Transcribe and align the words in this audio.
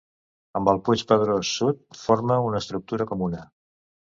Amb 0.59 0.69
el 0.71 0.79
Puig 0.87 1.03
Pedrós 1.11 1.51
Sud 1.59 1.85
forma 2.05 2.41
una 2.49 2.63
estructura 2.65 3.11
comuna. 3.13 3.45